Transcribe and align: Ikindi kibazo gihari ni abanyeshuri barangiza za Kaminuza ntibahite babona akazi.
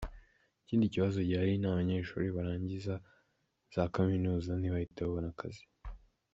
Ikindi 0.63 0.85
kibazo 0.93 1.17
gihari 1.27 1.53
ni 1.59 1.67
abanyeshuri 1.71 2.27
barangiza 2.37 2.93
za 3.75 3.83
Kaminuza 3.95 4.51
ntibahite 4.55 4.99
babona 5.03 5.29
akazi. 5.35 5.63